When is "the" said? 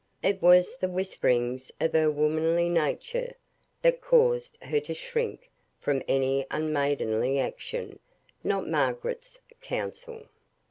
0.77-0.89